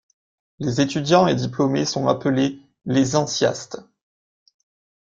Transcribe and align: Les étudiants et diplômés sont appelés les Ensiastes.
Les 0.57 0.81
étudiants 0.81 1.27
et 1.27 1.35
diplômés 1.35 1.85
sont 1.85 2.07
appelés 2.07 2.59
les 2.85 3.15
Ensiastes. 3.15 3.83